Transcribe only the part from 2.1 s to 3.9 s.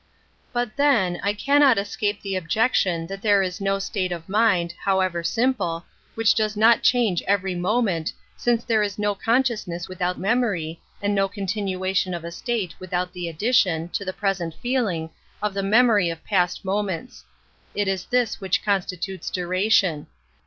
the objec tion that there is no